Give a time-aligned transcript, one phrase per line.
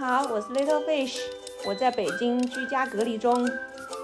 [0.00, 1.18] 好，我是 Little Fish，
[1.66, 3.46] 我在北京居家隔离中，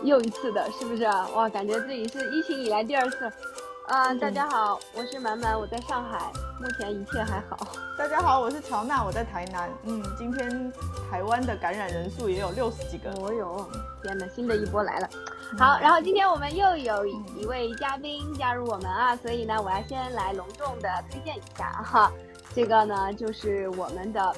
[0.05, 1.05] 又一次的，是不是？
[1.35, 3.33] 哇，感觉自己是疫情以来第二次。
[3.89, 6.31] 啊，大家好，我是满满，我在上海，
[6.61, 7.57] 目前一切还好。
[7.97, 9.71] 大家好，我是乔娜，我在台南。
[9.85, 10.71] 嗯，今天
[11.11, 13.11] 台湾的感染人数也有六十几个。
[13.13, 13.67] 哦哟，
[14.03, 15.09] 天哪，新的一波来了。
[15.59, 22.13] 好，然后今天我们又有一位嘉宾加入我们啊，所以呢，我要先来隆重的推荐一下哈，
[22.55, 24.37] 这个呢就是我们的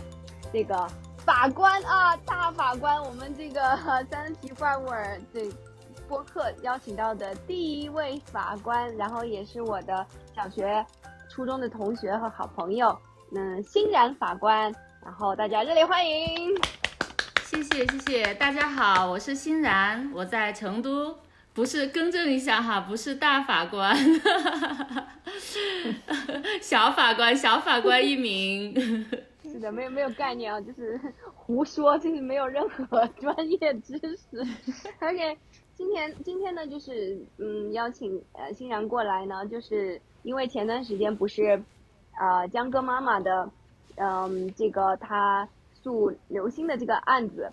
[0.53, 0.87] 这个
[1.29, 3.61] 法官啊，大法官，我们这个
[4.11, 5.47] 三体怪物儿这。
[6.09, 10.83] 播客邀请到的第一位法官，然后也是我的小学、
[11.29, 12.99] 初中的同学和好朋友，
[13.37, 14.75] 嗯，欣然法官，
[15.05, 16.59] 然后大家热烈欢迎。
[17.45, 21.19] 谢谢谢谢，大家好，我是欣然，我在成都，
[21.53, 23.95] 不是更正一下哈，不是大法官，
[26.63, 28.75] 小法官，小法官一名。
[29.43, 31.01] 是的，没有没有概念啊，就是
[31.49, 34.47] 胡说，就是没有任何 专业知识，
[35.01, 35.37] 而且。
[35.79, 41.63] 今天今天呢，就是嗯，邀请呃欣然过来呢，就是因为前段时间不是，
[42.19, 43.49] 呃江歌妈妈的，
[43.95, 47.53] 嗯这个他诉刘星的这个案子，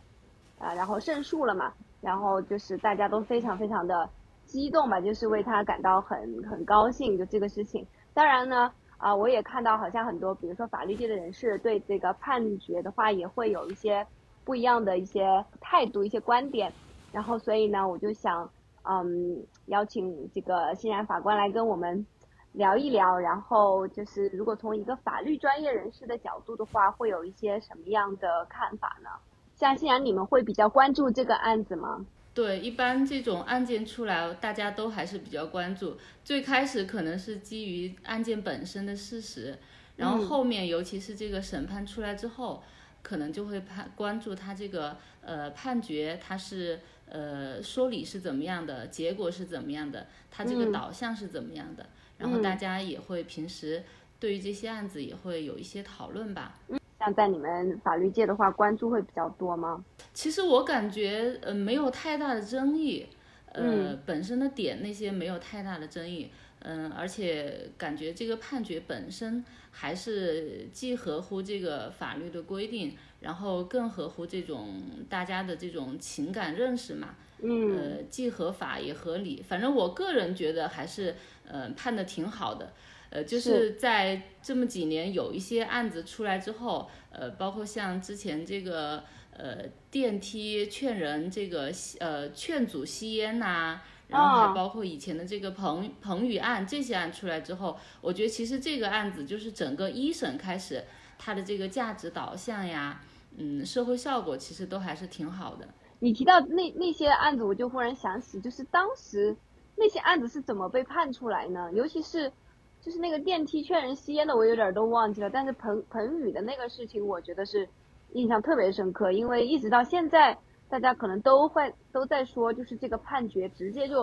[0.58, 1.72] 啊然后胜诉了嘛，
[2.02, 4.10] 然后就是大家都非常非常的
[4.46, 7.86] 激动吧，就是为他感到很很高兴，就这个事情。
[8.16, 14.06] 当然呢，啊我也看到好像很多，比如说法律界的人士对这个判决的话，也会有一些
[14.44, 16.72] 不一样的一些态度、一些观点。
[17.12, 18.50] 然后，所以呢，我就想，
[18.84, 22.06] 嗯，邀请这个欣然法官来跟我们
[22.52, 23.18] 聊一聊。
[23.18, 29.10] 然后就是，如果从一个法律专业人士的角度的话，会有一些什么样的看法呢？
[29.56, 32.06] 像欣然，你们会比较关注这个案子吗？
[32.36, 35.98] 对，一般这种案件出来，大家都还是比较关注。
[36.24, 39.58] 最开始可能是基于案件本身的事实，
[39.96, 42.62] 然后后面，尤其是这个审判出来之后，
[43.02, 46.80] 可能就会判关注他这个呃判决，他是。
[47.08, 51.86] 呃，说理是怎么样的，结果是怎么样的，他这个导向是怎么样的，
[52.18, 53.84] 然后大家也会平时
[54.20, 56.58] 对于这些案子也会有一些讨论吧。
[56.98, 59.86] 像在你们法律界的话，关注会比较多吗？
[60.16, 63.06] 其实我感觉呃没有太大的争议，
[63.52, 66.32] 呃本身的点那些没有太大的争议。
[66.68, 77.16] 嗯，而且感觉这个判决本身还是既合乎这个法律的规定，然后更合乎这种大家的这种情感认识嘛。
[77.44, 77.78] 嗯。
[77.78, 81.16] 呃，既合法也合理，反正我个人觉得还是
[81.48, 82.74] 呃判的挺好的。
[83.12, 89.04] 呃，就是在这么几年有一些案子出来之后，呃，包括像之前这个
[89.38, 93.82] 呃电梯劝人这个呃劝阻吸烟呐。
[94.08, 100.84] 然后还包括以前的这个彭彭宇案这些案出来之后，我觉得其实这个案子就是整个一审开始，
[101.18, 103.02] 它的这个价值导向呀，
[103.36, 105.68] 嗯，社会效果其实都还是挺好的。
[105.98, 109.36] 你提到那那些案子，我就忽然想起，就是当时
[109.76, 111.72] 那些案子是怎么被判出来呢？
[111.74, 112.32] 尤其是
[112.80, 115.32] 就是那个电梯劝人吸烟的，我有点都忘记了。
[115.32, 117.68] 但是彭彭宇的那个事情，我觉得是
[118.16, 120.38] 印象特别深刻，因为一直到现在。
[120.68, 124.02] 大家可能都会都在说，就是这个判决直接就，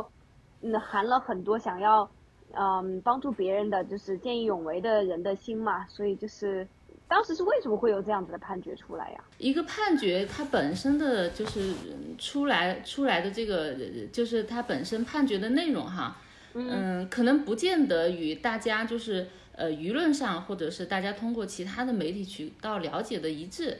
[0.60, 2.08] 嗯，含了很多想要，
[2.52, 5.84] 嗯，帮助别人的，就是见义勇为的人的心嘛。
[5.88, 6.66] 所以就是，
[7.08, 9.24] 当时是为什么会有这样子的判决出来呀？
[9.38, 11.74] 一个判决它本身的就是
[12.16, 13.74] 出来出来的这个，
[14.12, 16.16] 就是它本身判决的内容哈，
[16.54, 23.78] 嗯，可能不见得与大家就是呃舆论上或者是大家通过其他的媒体渠道了解的一致。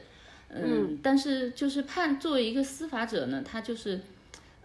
[0.55, 3.99] 嗯，但是就是判作为一个司法者呢，他就是，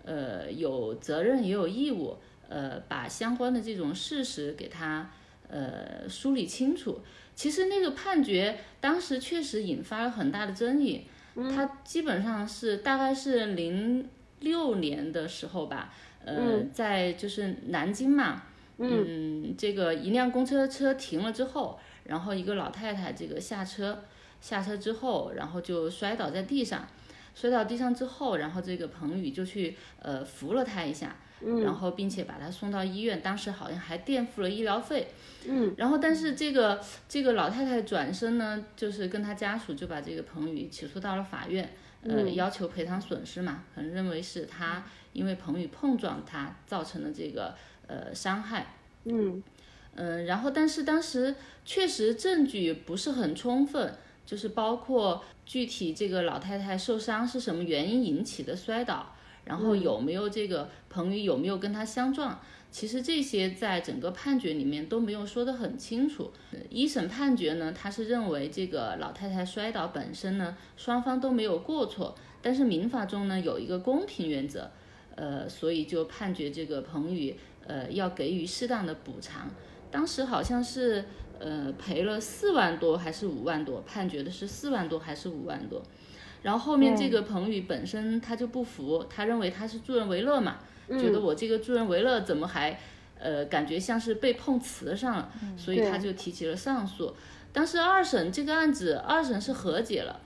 [0.04, 2.18] 呃，有责任也有义务，
[2.50, 5.10] 呃，把相关的这种事实给他
[5.48, 7.00] 呃梳理清楚。
[7.36, 11.06] 其实那个判决当时确实引发了很大的争议，
[11.36, 14.10] 他基本上是大概是零
[14.42, 15.94] 六年的时候吧，
[16.26, 18.44] 呃，在就是南京嘛，
[18.78, 24.04] 嗯，这个一辆公车车停了之后，然后一个老太太这个下车。
[24.42, 26.88] 下车之后，然后就摔倒在地上，
[27.36, 31.16] 摔倒地上之后，然后这个彭宇就去呃扶了他一下，
[31.64, 35.08] 然后并且把他送到医院，当时好像还垫付了医疗费，
[35.48, 41.70] 嗯，然后但是这个这个老太太转身呢，就是跟他家属就把这个彭宇起诉到了法院，
[42.04, 44.84] 呃，要求赔偿损失嘛，可能认为是他
[45.14, 47.56] 因为彭宇碰撞他造成的这个
[47.86, 48.74] 呃伤害，
[49.06, 49.44] 嗯，
[49.96, 53.94] 嗯，然后但是当时确实证据不是很充分。
[54.28, 59.16] 就是包括具体这个老太太受伤是什么原因引起的摔倒，
[59.46, 62.38] 然后有没有这个彭宇有没有跟她相撞，
[62.70, 66.32] 其实这些在整个判决里面都没有说得很清楚。
[66.52, 74.70] 呃一审判决呢，他是认为这个老太太摔倒本身呢，双方都没有过错，但是民法中呢有一个公平原则，
[75.16, 77.34] 呃，所以就判决这个彭宇
[77.66, 79.50] 呃要给予适当的补偿。
[79.90, 81.06] 当时好像是
[81.40, 85.82] 呃赔了四万多还是五万多，判决的是四万多还是五万多。
[86.44, 90.58] 然后后面这个彭宇本身他就不服，他认为他是助人为乐嘛，
[90.90, 92.80] 觉得我这个助人为乐怎么还
[93.20, 97.14] 呃感觉像是被碰瓷上了，所以他就提起了上诉。
[97.52, 100.20] 当时二审这个案子二审是和解了，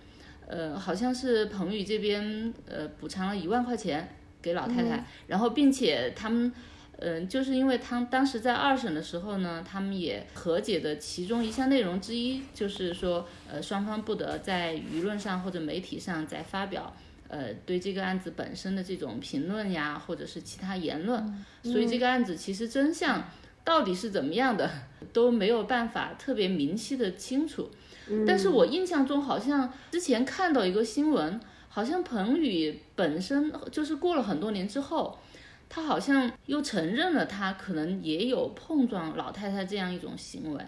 [0.48, 6.52] 呃，好像是彭宇这边呃补偿了一万块钱给老太太，然后并且他们。
[7.04, 16.96] 嗯，就是因为他当时在二审的时候呢，他们也和解的其中一项内容之一，就是说，呃，双方不得在舆论上或者媒体上再发表，
[17.28, 21.44] 呃，对这个案子本身的这种评论呀，或者是其他言论。
[21.64, 23.28] 所以这个案子其实真相
[23.64, 24.70] 到底是怎么样的，
[25.12, 27.72] 都没有办法特别明晰的清楚。
[28.28, 35.18] 但是我印象中好像之前看到一个新闻，好像彭宇本身就是过了很多年之后。
[35.74, 40.62] 他好像又承认了，他可能也有碰撞老太太这样一种行为，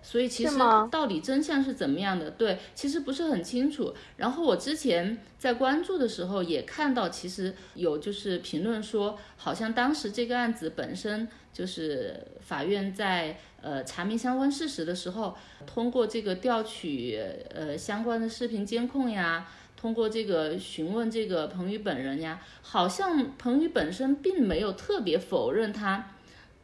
[0.00, 0.56] 所以其实
[0.88, 2.30] 到底真相是怎么样的？
[2.30, 3.92] 对，其实不是很清楚。
[4.18, 17.20] 然后我之前在关注的时候也看到，其实有就是评论说，好像当时这个案子本身就是法院在呃查明相关事实的时候，通过这个调取
[17.52, 19.48] 呃相关的视频监控呀。
[19.76, 26.14] 通过这个询问这个彭宇本人呀，好像彭宇本身并没有特别否认他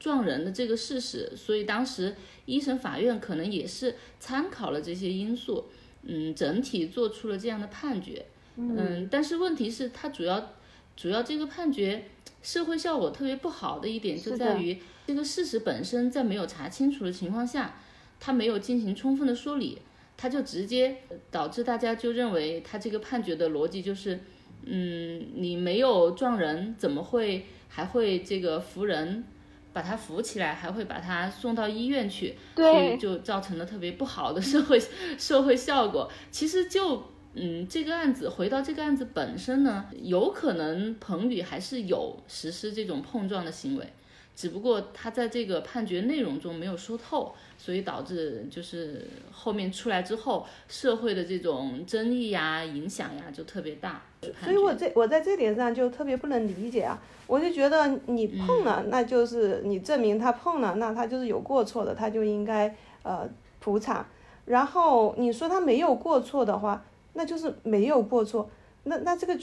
[0.01, 2.17] 撞人的这个事实，所以当时
[2.47, 5.67] 一审法院可能也是参考了这些因素，
[6.03, 8.25] 嗯，整体做出了这样的判决，
[8.57, 10.55] 嗯，但是问题是，他主要
[10.97, 12.07] 主要这个判决
[12.43, 17.77] 社会效果特别不好的一点就在于这个事实本身在没有查清楚的情况下，
[18.19, 19.79] 他没有进行充分的说理。
[20.17, 20.99] 他就直接
[21.31, 24.21] 导致大家就认为他这个判决的逻辑就是，
[24.65, 29.25] 嗯，你没有撞人，怎么会还会这个扶人，
[29.73, 34.81] 把他扶起来，还会把他送到医院去，所以就造成了特别不好的社会
[35.19, 36.11] 社会效果。
[36.31, 37.03] 其实就
[37.35, 43.87] 嗯，这个案子回到这个案子本身呢，有可能彭宇还是有实施这种碰撞的行为。
[44.35, 54.03] 只不过他在这个判决内容中没有说透，所以导致就是后面出来之后，社会的这种争议呀、影响呀就特别大。
[54.43, 57.01] 所以我这我在这点上就特别不能理解啊！
[57.27, 63.29] 我就觉得你碰了，那就是你证明他碰了，那他就是有过错的，他就应该呃
[63.61, 64.05] 补偿。
[64.47, 66.83] 然后你说他没有过错的话，
[67.13, 68.49] 那就是没有过错。
[68.85, 69.39] 那那这个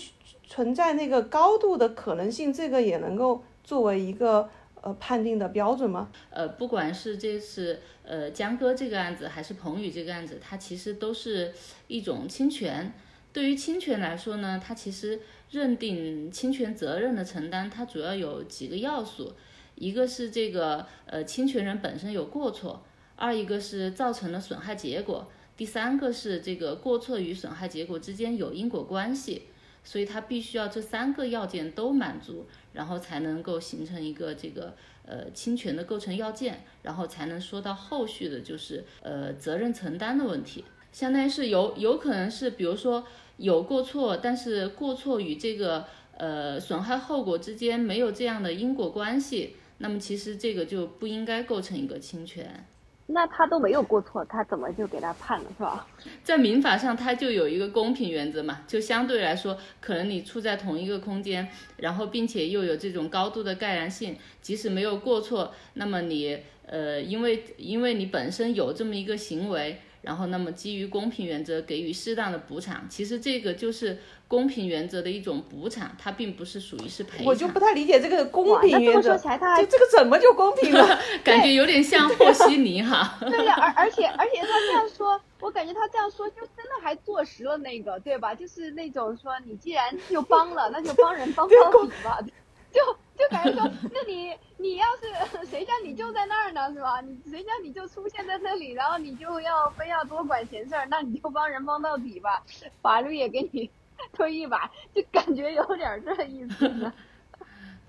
[0.48, 4.50] 存在那个高度的可能性，这个也能够作为一个。
[4.82, 6.10] 呃，判定的标准吗？
[6.30, 11.54] 呃，不管是这次呃江歌这个案子，还是彭宇这个案子，它其实都是
[11.88, 12.94] 一种侵权。
[13.34, 15.20] 对于侵权来说呢，它其实
[15.52, 19.34] 认定侵权责任的承担，它主要有几个要素：
[19.76, 22.84] 一个是这个呃侵权人本身有过错，
[23.16, 29.44] 二一个是造成了损害结果，第三个是这个过错与损害结果之间有因果关系。
[29.84, 43.06] 所以它必须要这三个要件都满足，然后才能够形成一个这个呃侵权的构成要件，然后才能说到后续的就是呃责任承担的问题，相当于是有有可能是比如说
[43.38, 45.86] 有过错，但是过错与这个
[46.18, 52.66] 呃损害后果之间没有这样的因果关系，那么其实这个就不应该构成一个侵权。
[53.12, 55.88] 那他都没有过错，他怎么就给他判了，是吧？
[56.24, 61.48] 在民法上，他就有一个公平原则嘛，就相对来说，可能你处在同一个空间，
[61.78, 66.38] 然后并且又有这种高度的盖然性，即使没有过错，那么你
[66.68, 69.82] 呃，因为因为你本身有这么一个行为。
[70.02, 77.26] 然后，那么基于公平原则给予适当的补偿，其实这个就是公平原则的一种补偿，它并不是属于是赔偿。
[77.26, 79.28] 我就不太理解这个公平原则，这
[79.58, 81.00] 这这个怎么就公平了？
[81.24, 83.18] 感觉有点像和稀泥哈。
[83.30, 88.34] 对呀，而而且而且他这样说，我感觉他这样说就真的还坐实了那个，对吧？
[88.34, 92.20] 就是那种说你既然就帮了，那就帮人帮到底吧，
[92.72, 92.80] 就。
[93.20, 97.02] 就感觉说，那你 你要是 谁叫你就在那儿呢，是吧？
[97.02, 102.42] 你谁叫你就出现在这里，然后你就要非要多管闲事儿，那你就帮人帮到底吧，
[102.82, 103.70] 法律也给你
[104.14, 106.92] 推一把，就感觉有点这意思。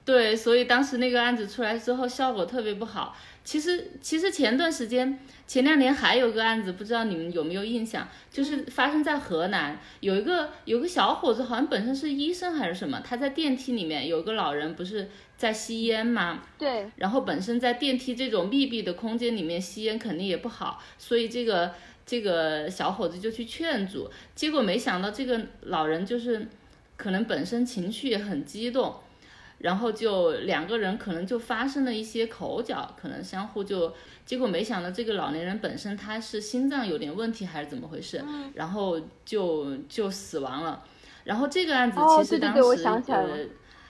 [0.05, 3.15] 对，所以当时那个案子出来之后，效果特别不好。
[3.51, 21.75] 其实，其实前段时间，前两年还有个案子，不知道你们有没有印象，就是发生在河南，有一个有个小伙子，好像本身是医生还是什么，他在电梯里面，有个老人不是在吸烟嘛，对，然后本身在电梯这种密闭的空间里面吸烟肯定也不好，所以这个
[22.07, 26.47] 这个小伙子就去劝阻，结果没想到这个老人就是
[26.97, 28.95] 可能本身情绪也很激动，
[29.61, 33.95] 然后就两个人可能就发生了一些口角，可能相互就，
[34.27, 38.23] 结果没想到这个老年人本身他是心脏有点问题还是怎么回事，
[38.55, 40.83] 然后就就死亡了。
[41.25, 43.45] 然后这个案子哦其实当时想起来了呃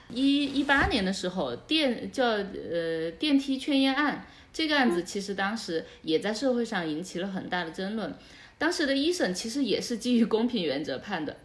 [0.09, 8.13] 一一八年的时候电叫呃电梯劝烟案这个案子其实当时也在社会上引起了很大的争论。
[8.57, 11.37] 当时的一审其实也是基于公平原则判的，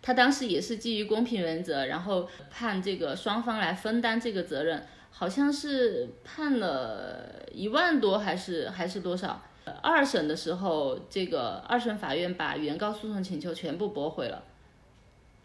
[0.00, 9.42] 他当时也是基于公平原则，然后判这个双方来分担这个责任，好像是判了一万多还是还是多少？
[9.82, 14.42] 二审的时候，这个二审法院把原告诉讼请求全部驳回了，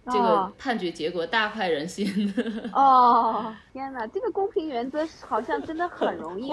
[0.05, 2.33] 这个哦判决结果大快人心。
[2.74, 6.51] 哦，天哪，这个公平原则好像真的很容易。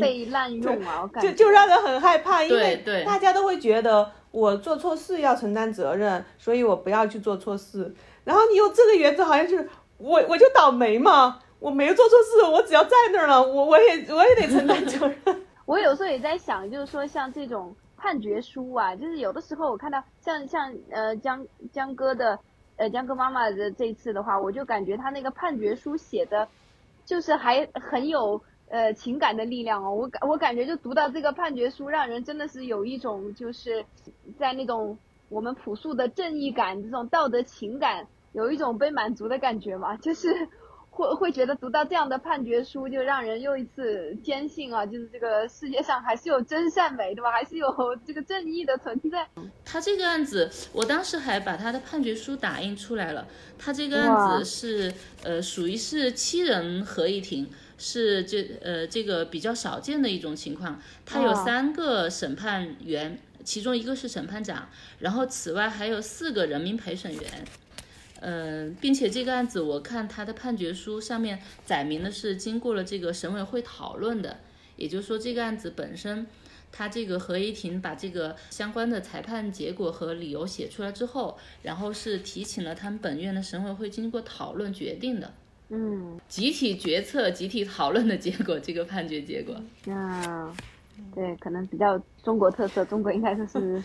[0.00, 1.00] 被滥用啊！
[1.02, 7.94] 我感就觉就让人很害怕，因为对大家都会觉得我做错事要承担责任，所以我不要去做错事。
[8.24, 15.16] 然后你用这个原则，好像就是我我就倒霉嘛，我没有做错事，我只要在那儿了，我我也我也得承担责任。
[15.66, 22.38] 我有时候也在想，就是说像这种判决书啊，就是有的时候我看到像像呃江江哥的
[22.76, 26.48] 呃江歌妈妈的这次的话，我就感觉他那个判决书写的，
[27.04, 29.94] 就是还很有呃情感的力量哦。
[29.94, 33.84] 我感我感觉就读到这个判决书，让人真的是有一种就是
[34.38, 40.48] 在那种我们朴素的正义感、这种道德情感，有一种被满足的感觉嘛，就是。
[40.94, 47.32] 会会觉得读到这样的判决书，就让人又一次坚信啊，就是这个世界上还是有真善美，对吧？
[47.32, 47.66] 还是有
[48.06, 49.26] 这个正义的存在。
[49.64, 53.26] 他这个案子，我当时还把他的判决书打印出来了。
[53.58, 60.80] 他这个案子是呃属于是七人合议庭，是这呃这个比较少见的一种情况。
[61.04, 64.68] 他有三个审判员，其中一个是审判长，
[65.00, 67.44] 然后此外还有四个人民陪审员。
[68.26, 74.38] 嗯，并且这个案子我看他的判决书上面载明的是经过了这个审委会讨论的，
[74.76, 76.26] 也就是说这个案子本身，
[76.72, 85.30] 他这个合议庭把这个相关的裁判结果和理由写出来之后，然后是提请了他们本院的审委会经过讨论决定的，
[85.68, 89.54] 嗯，集体决策、集体讨论的结果，这个判决结果。
[89.84, 90.50] 那
[91.14, 93.82] 对，可能比较中国特色，中国应该就是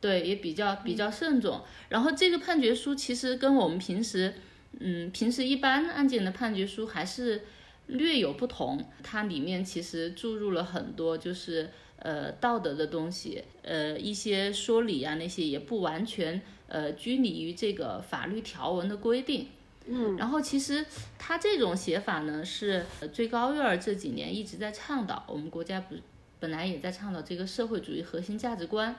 [0.00, 1.60] 对，也比较比较慎重。
[1.88, 4.34] 然后这个判决书其实跟我们平时，
[4.80, 7.42] 嗯，平时一般案件的判决书还是
[7.86, 8.84] 略有不同。
[9.02, 19.48] 它里面其实注入了很多就是呃道德的东西，呃一些说理啊那些也不完全呃拘泥于这个法律条文的规定。
[19.90, 20.84] 嗯然后其实
[21.18, 25.96] 他这种写法呢，是呃最高院儿这几年一直在倡导，我们国家不
[26.38, 28.94] 本来也在倡导这个社会主义核心价值观，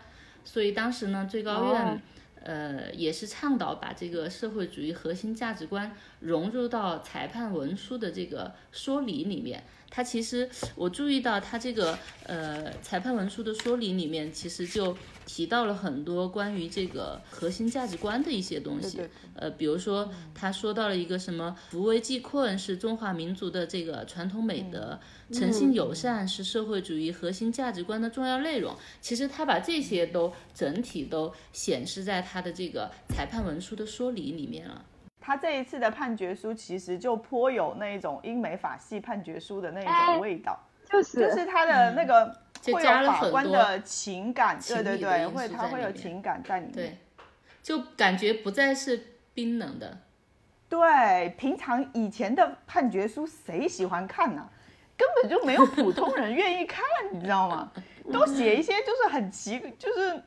[0.51, 2.00] 所以当时呢，最高院、哦
[2.41, 9.62] 呃也是倡导把这个社会主义核心价值观融入到裁判文书的这个说理里面。
[9.89, 14.98] 它其实我注意到，它这个呃裁判文书的说理里面，其实就
[15.31, 19.00] 提到了很多关于这个核心价值观的一些东西。
[19.36, 25.00] 呃，比如说他说到了一个什么“扶危济困”是中华民族的这个传统美德，
[25.31, 28.75] 诚信友善是社会主义核心价值观的重要内容。
[29.01, 34.83] 其实他把这些都整体都显示在他的这个裁判文书的说理里面了。
[35.21, 40.59] 他这一次的判决书其实就颇有那种英美法系判决书的那哎种味道，
[40.89, 46.74] 就是就是他的那个就会有法加了很多官的情感，情对对对，会他会有情感在里面。
[46.74, 46.98] 对，
[47.62, 49.98] 就感觉不再是冰冷的。
[50.68, 54.48] 对，平常以前的判决书谁喜欢看呢、
[54.96, 57.72] 根本就没有普通人愿意看， 你知道吗？
[58.12, 60.22] 都写一些就是很奇，就是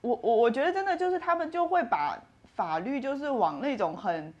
[0.00, 2.16] 我我我觉得真的就是他们就会把
[2.54, 4.32] 法律就是往那种很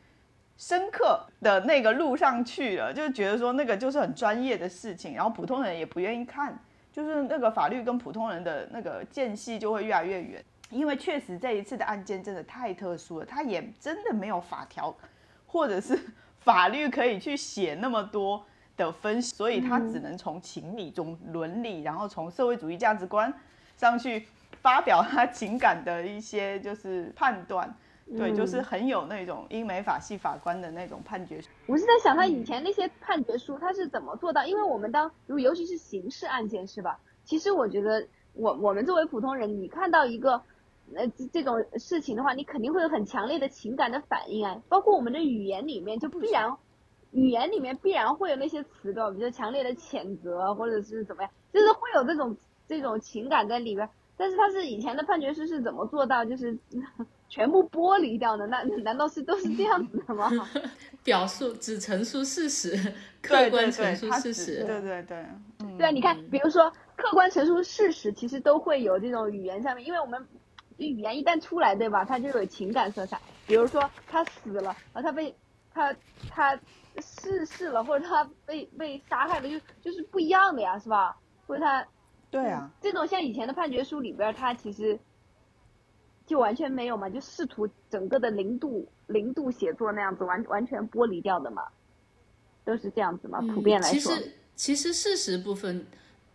[0.56, 6.58] 深刻的那个路上去了，就是觉得说那个就是很专业的事情，然后普通人也不愿意看，
[6.98, 10.44] 就是那个法律跟普通人的那个间隙就会越来越远。
[10.68, 14.92] 因为确实这一次的案件真的太特殊了，它也真的没有法条
[15.46, 15.96] 或者是
[16.42, 18.44] 法律可以去写那么多
[18.76, 23.32] 的分析，所以他只能从情理中伦理，然后从社会主义价值观
[23.76, 24.26] 上去
[24.60, 27.72] 发表他情感的一些就是判断。
[28.16, 31.40] 对，就是很有那种英美法系法官的那种判决。
[31.66, 34.46] 我是在想他以前那些判决书他是怎么做到？
[34.46, 36.98] 因为我们当如尤其是刑事案件是吧？
[37.24, 40.40] 其实我觉得我我们作为普通人，你看到一个
[40.94, 46.56] 呃这这种事情的话，你肯定会有很强烈的情感的反应啊，包括我们的语言里面就必然
[47.10, 52.34] 语言里面必然会有那些词的，比如强烈的谴责或者是怎么样，就是会有这种
[52.66, 53.86] 这种情感在里边。
[54.18, 56.58] 但是他是以前的判决书是怎么做到就是
[57.30, 58.46] 全部剥离掉的？
[58.48, 60.28] 那难道是都是这样子的吗？
[61.04, 62.76] 表述只陈述事实，
[63.22, 64.64] 客观陈述事实。
[64.64, 65.24] 对对对，
[65.78, 70.26] 对啊，你看，比如说客观陈述事实，其实都会有这种语言上面，因为我们
[70.78, 72.04] 语言一旦出来，对吧？
[72.04, 73.20] 它就有情感色彩。
[73.46, 75.34] 比如说他死了，然后他被
[75.72, 75.94] 他
[76.28, 76.58] 他
[77.00, 81.16] 逝世了，或者他被被杀害了，就就是不一样的呀，是吧？
[81.46, 81.86] 或者他。
[82.30, 84.98] 对啊，这种像以前的判决书里边，它其实
[86.26, 91.62] 就完全没有嘛，就试图整个的零度零度写作那样子，完完全剥离掉的嘛，
[92.66, 94.14] 都是这样子嘛，普遍来说。
[94.14, 95.86] 其实其实事实部分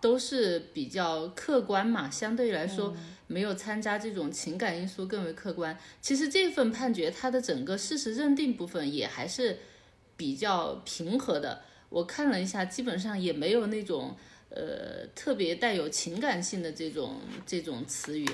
[0.01, 2.95] 都是比较客观嘛，相对来说
[3.27, 5.77] 没有参加这种情感因素更为客观。
[6.01, 9.59] 其实这份判决它的整个事实认定部分也还是
[10.17, 14.15] 比较平和的，我看了一下，基本上也没有那种。
[14.55, 18.25] 呃，特别带有情感性的这种这种词语，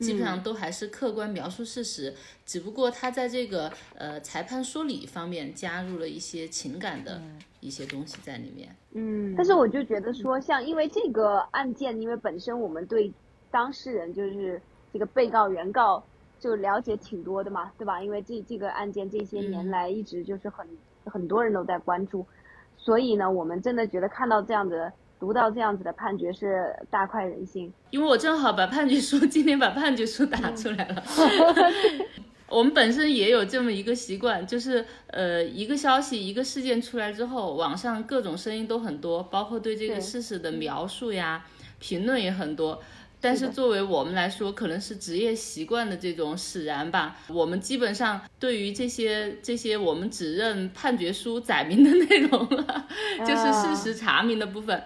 [0.00, 2.12] 基本上都还是客观描述事实，
[2.44, 7.22] 只不过他在这个呃裁判说理方面加入了一些情感的
[7.60, 8.74] 一些东西在里面。
[8.92, 13.12] 嗯，但是我就觉得说，像因为这个案件，因为本身我们对
[13.52, 14.60] 当事人就是
[14.92, 16.02] 这个被告原告
[16.40, 18.02] 就了解挺多的嘛，对吧？
[18.02, 20.66] 因为这这个案件这些年来一直就是很
[21.04, 22.26] 很多人都在关注，
[22.76, 24.92] 所以呢，我们真的觉得看到这样的。
[25.18, 31.02] 读到这样子的判决是大快人心，因为我正好把判决书 今天把判决书打出来了。
[32.48, 41.44] 我们本身也有这么一个习惯，就是呃一个消息一个事件出来之后，网上各种声音都很多，包括对这个事实的描述呀、
[41.78, 42.80] 评论也很多。
[43.20, 47.16] 但是作为我们来说，可能是职业习惯的这种使然吧。
[47.26, 52.86] 我们基本上对于这些这些，我们只认判决书载明的内容了，
[53.26, 54.82] 就是事实查明的部分。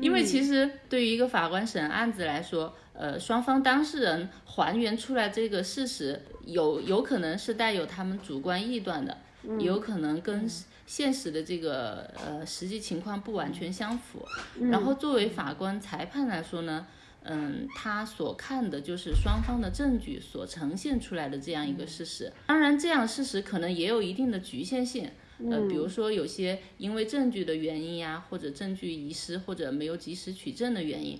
[0.00, 9.18] 因为其实对于一个法官审案子来说，呃，双方当事人还原出来这个事实，有有可能是带有他们主观臆断的，
[9.58, 10.48] 有可能跟
[10.86, 14.26] 现实的这个呃实际情况不完全相符。
[14.70, 16.86] 然后作为法官裁判来说呢，
[17.24, 22.32] 嗯，他所看的就是双方的证据所呈现出来的这样一个事实。
[22.46, 25.10] 当然，这样事实可能也有一定的局限性。
[25.50, 31.18] 呃，比如说有些因为证据的原因呀，或者证据遗失，或者没有及时取证的原因，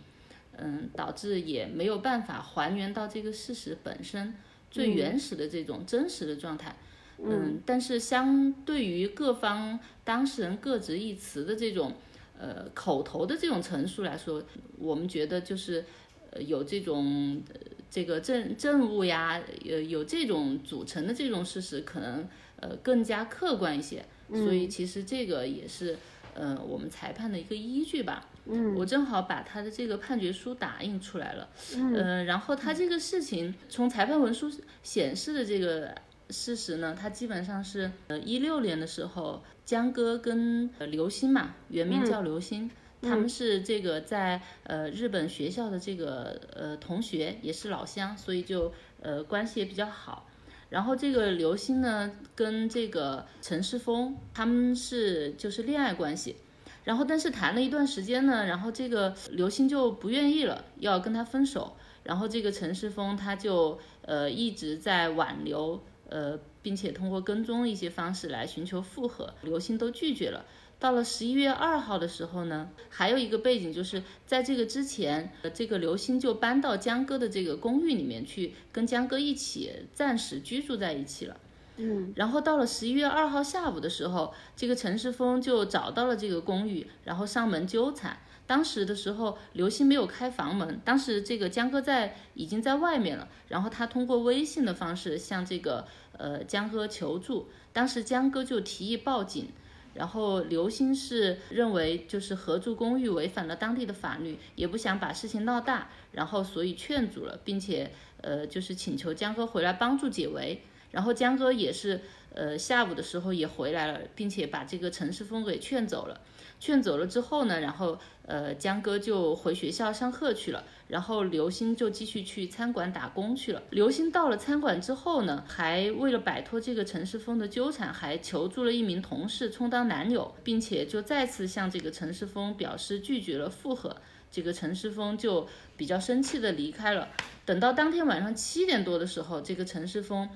[0.56, 4.34] 嗯，导致也没有办法还原到这个事实本身
[4.70, 6.76] 最原始的这种真实的状态。
[7.18, 11.94] 嗯，但是相对于各方当事人各执一词的这种
[12.38, 14.42] 呃口头的这种陈述来说，
[14.78, 15.84] 我们觉得就是
[16.30, 17.42] 呃有这种
[17.90, 22.28] 这个证证物呀，呃有这种组成的这种事实可能。
[22.62, 25.98] 呃，更加客观一些，所以其实这个也是，
[26.32, 28.28] 呃，我们裁判的一个依据吧。
[28.46, 31.48] 嗯，我正好把他的这个判决书打印出来了。
[31.76, 34.50] 嗯，然后他这个事情从裁判文书
[34.82, 35.94] 显示的这个
[36.30, 42.70] 事实呢，他基本上是呃一六年的时候，江歌跟刘星嘛，原名叫刘星，
[43.02, 50.28] 他们是这个在呃日本学校的这个呃同学，也是老乡，所以就呃关系也比较好。
[50.72, 56.34] 然后这个刘星呢，跟这个陈世峰他们是就是恋爱关系，
[56.82, 70.42] 然后但是谈了一段时间呢，然后这个刘星就不愿意了，要跟他分手，然后这个陈世峰他就呃一直在挽留，呃，并且通过跟踪一些方式来寻求复合，刘星都拒绝了。
[70.82, 81.36] 到了十一月二号的时候呢，还有一个背景就是在这个之前，呃，这个刘星就搬到江哥的这个公寓里面去，跟江哥一起暂时居住在一起了。
[81.76, 88.18] 嗯，然后到了十一月二号下午的时候，这个陈世峰就找到了这个公寓，然后上门纠缠。
[88.44, 95.86] 当时的时候，刘星没有开房门，当时这个江哥在已经在外面了，然后他通过微信的方式向这个
[96.18, 99.48] 呃江哥求助，当时江哥就提议报警。
[99.94, 110.62] 然后刘星是认为就是合租公寓违反了当地的法律，也不想把事情闹大，然后所以劝阻了，并且呃就是请求江哥回来帮助解围。
[110.90, 112.02] 然后江哥也是
[112.34, 116.20] 呃下午的时候也回来了，并且把这个陈世峰给劝走了。
[116.58, 123.60] 劝走了之后呢，然后呃江哥就回学校上课去了，然后刘星就继续去餐馆打工去了。
[123.70, 133.96] 刘星到了餐馆之后呢，还为了摆脱这个陈世峰的纠缠，还求助了一名同事充当男友，并且就再次向这个陈世峰表示拒绝了复合。
[134.30, 137.08] 这个陈世峰就比较生气的离开了。
[137.44, 140.26] 等到当天晚上七点多的时候，这个陈世峰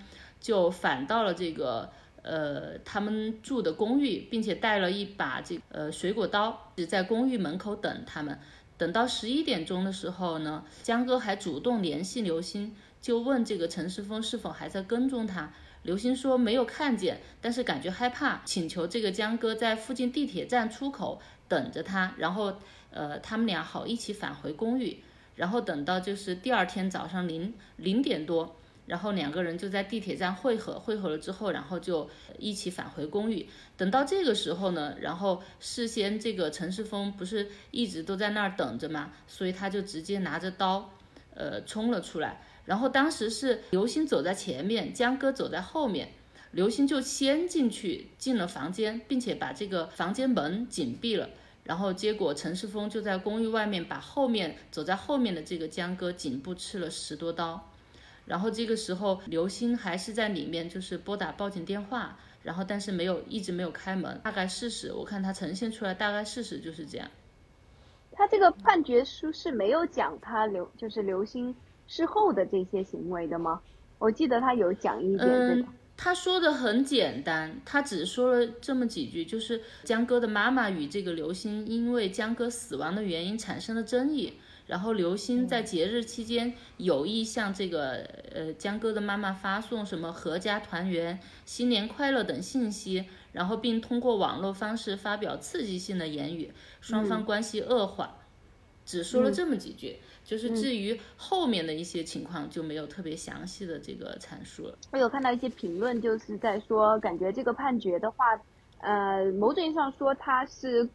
[0.40, 1.90] 就返到了这个。
[2.28, 8.36] 呃他们住的公寓，并且带了一把这呃水果刀，在公寓门口等他们。
[8.76, 15.52] 等到十一点钟的时候呢，江哥还主动联系刘星，就问这个陈世峰是否还在跟踪他。
[15.84, 22.52] 刘星说没有看见，但是感觉害怕，请求这个江哥在附近地铁站出口等着他，然后
[22.90, 24.98] 呃他们俩好一起返回公寓。
[25.36, 33.48] 然后等到就是第二天早上零零点多，然后两个人就在地铁站汇合，汇合了之后，然后就一起返回公寓。
[33.76, 40.90] 等到这个时候呢，然后事先这个陈世峰不是一直都在那儿等着嘛，所以他就直接拿着刀，
[41.34, 42.40] 呃，冲了出来。
[42.64, 46.12] 然后当时是刘星走在前面，江哥走在后面，
[46.52, 51.30] 刘星就先进去进了房间，并且把这个房间门紧闭了。
[51.64, 57.72] 然后结果陈世峰就在公寓外面把后面走在后面的这个江哥颈部刺了十多刀。
[58.26, 62.18] 然后这个时候刘星还是在里面，就是拨打报警电话。
[62.42, 67.10] 然后，但是没有一直没有开门，大概事实我看他呈现出来，大概事实就是这样。
[68.12, 71.52] 他这个判决书是没有讲他刘就是刘星
[71.88, 73.60] 事后的这些行为的吗？
[73.98, 75.68] 我记得他有讲一点这个。
[75.96, 84.34] 他说的很简单，他只说了这么几句，就是江哥的妈妈与这个刘星因为江哥死亡的原因产生了争议。
[84.66, 98.16] 然后刘星在节日期间有意向这个呃江哥的妈妈发送什么阖家团圆、新年快乐等信息，然后并通过网络方式发表刺激性的言语，双方关系恶化，
[98.84, 104.76] 只说了这么几句，就是至于后面的一些情况就没有特别详细的这个阐述了。
[104.90, 108.24] 我有看到一些评论，就是在说，感觉这个判决的话，
[108.78, 110.88] 呃，某种意义上说他是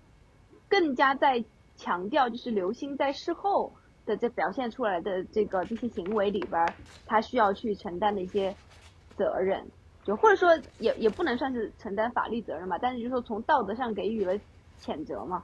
[0.67, 1.41] 更加在。
[1.81, 3.73] 强调就是刘星在事后
[4.05, 6.63] 的这表现出来的这个这些行为里边，
[7.07, 8.55] 他需要去承担的一些
[9.17, 9.67] 责任，
[10.03, 14.39] 就或者说也也不能算是承担法律责任吧，但是就是说从道德上给予了
[14.79, 15.43] 谴责嘛，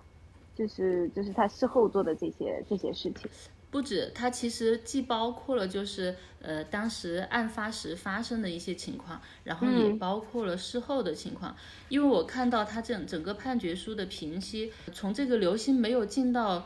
[0.53, 3.29] 就是就是他事后做的这些这些事情。
[3.69, 11.55] 不止，它其实既包括了就是呃当时案发时发生的一些情况，然后也包括了事后的情况。
[11.89, 16.65] 因为我看到他整整个判决书的评析，从这个刘星没有尽到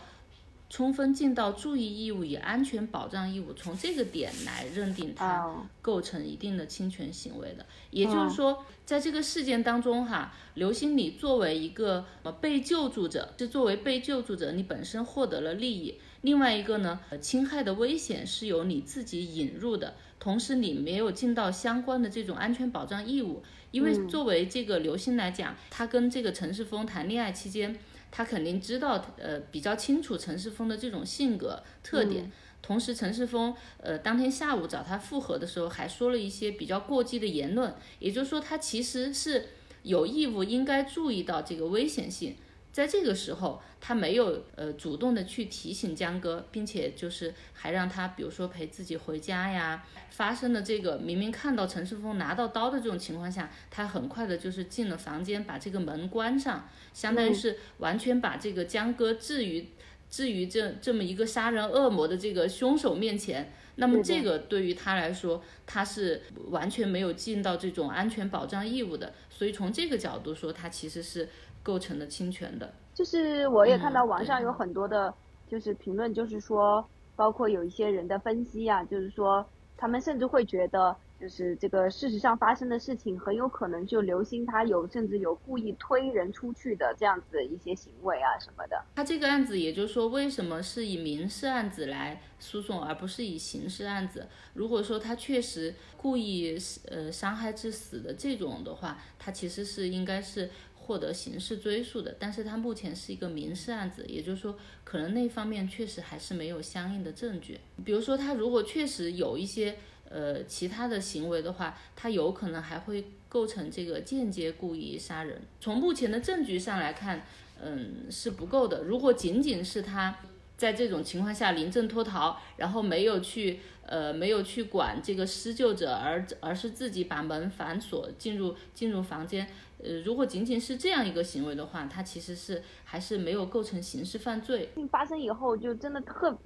[0.70, 7.66] 充分尽到注意义务与安全保障义务，从这个点来认定他构成一定的侵权行为的。
[7.90, 16.00] 也就是说，在这个事件当中哈，刘星你作为一个呃被救助者，是作为被救助者，你本身获得了利益。
[16.22, 23.42] 另外一个呢，侵害的危险是由你自己引入的，同时你没有尽到相关的这种安全保障义务。
[23.72, 27.78] 因为作为这个刘星来讲，他跟这个陈世峰谈恋爱期间，
[28.12, 32.32] 他肯定知道，呃，比较清楚陈世峰的这种性格特点。
[32.62, 37.74] 同时，陈世峰，呃，当天下午找他复合的时候，还说了一些比较过激的言论。
[37.98, 39.48] 也就是说，他其实是
[39.82, 42.36] 有义务应该注意到这个危险性。
[42.72, 49.84] 在这个时候，他没有呃主动的去提醒江哥，并且就是还让他，比如说陪自己回家呀。
[50.10, 59.68] 发生的这个明明看到陈世峰拿到刀的这种情况下，他很快的就是进了房间，把这个门关上，相当于是完全把这个江哥置于
[60.10, 63.52] 置于这这么一个杀人恶魔的这个凶手面前。
[63.76, 69.14] 那么这个对于他来说，他是完全没有尽到这种安全保障义务的。
[69.30, 71.28] 所以从这个角度说，他其实是。
[71.64, 75.14] 构成的侵权的，就是我也看到网上有很多的，
[75.48, 76.84] 就是评论，就是说，
[77.16, 79.46] 包括有一些人的分析啊，就是说，
[79.78, 88.84] 他们甚至会觉得，就是这个事实上发生的事情很有可能就刘星他有甚至有故意推人出去的这样子一些行为啊什么的。
[88.96, 94.28] 他这个案子，也就是说，为什么是以民事案子来诉讼，而不是以刑事案子？
[94.56, 96.58] 如果说他确实故意
[96.90, 100.50] 呃伤害致死的这种的话，他其实是应该是。
[100.82, 107.60] 获得刑事追诉的，但是他目前是一个民事案子，也就是说，可能那方面确实还是没有相应的证据。
[107.86, 109.78] 比如说，他如果确实有一些
[110.10, 115.42] 呃其他的行为的话，他有可能还会构成这个间接故意杀人。
[115.60, 117.26] 从目前的证据上来看，
[117.62, 118.84] 嗯，是不够的。
[118.84, 120.18] 如果仅仅是他
[120.58, 129.48] 在这种情况下临阵脱逃，然后没有去呃没有去管这个施救者，而而是自己把门反锁进入进入房间。
[129.84, 134.70] 呃，如果仅仅是这样一个行为的话，他其实是还是没有构成刑事犯罪。
[134.92, 136.38] 发生以后就真的特，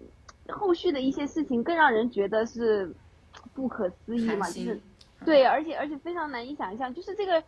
[0.48, 2.90] 后续的一些事情更让人觉得是
[3.54, 4.80] 不可思议嘛，就是
[5.26, 7.44] 对，而且而且非常难以想象，就是这个，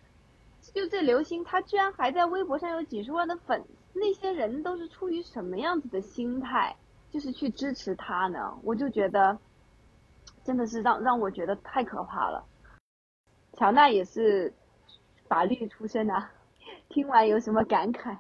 [0.73, 6.75] 就这刘星他居然还在微博上有几十万的粉丝，那些人都是出于什么样子的心态，
[7.09, 8.53] 就是去支持他呢？
[8.61, 9.37] 我就觉得
[10.47, 12.43] 真的是让让我觉得太可怕了。
[13.53, 14.51] 乔娜也是。
[15.29, 16.31] 法律出身啊，
[16.87, 18.17] 听完有什么感慨？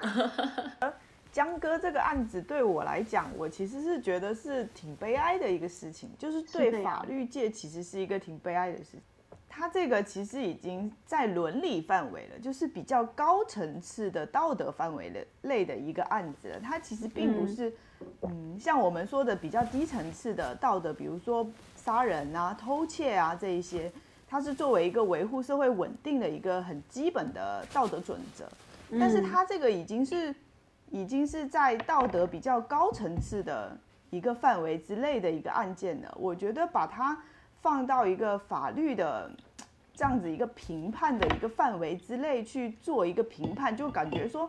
[1.30, 9.02] 江哥这个案子对我来讲，我其实是觉得是挺悲哀的一个事情，就是对法律界其实是一个挺悲哀的事情。
[9.58, 16.60] 他这个其实已经在伦理范围了，就是比较高层次的道德范围的类的一个案子了。
[16.60, 17.72] 它其实并不是，
[18.20, 23.90] 嗯像我们说的比较低层次的道德，比如说杀人啊、偷窃啊这一些，
[24.28, 28.46] 它是作为一个维护社会稳定的一个很基本的道德准则。
[29.00, 30.34] 但是它这个已经是
[30.90, 33.74] 已经是在道德比较高层次的
[34.10, 36.14] 一个范围之内的一个案件了。
[36.20, 37.18] 我觉得把它
[37.66, 39.28] 放到一个法律的
[39.92, 44.48] 这样子一个评判的一个范围之内去做一个评判，就感觉说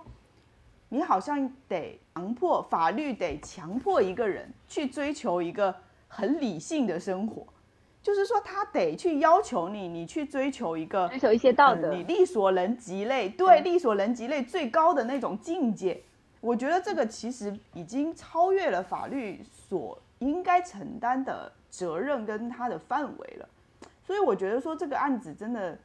[0.88, 5.74] 你好像得强迫法律得强迫一个人去追求一个
[6.08, 7.44] 很理性的生活。
[8.04, 16.00] 就是说，他得去要求你，你去追求一个追求一些道德嗯你力所能及内，对，力所能及内最高的那种境界。
[16.40, 23.50] 我觉得这个其实已经超越了法律所应该承担的责任跟他的范围了。
[24.04, 25.78] 所以我觉得说这个案子真的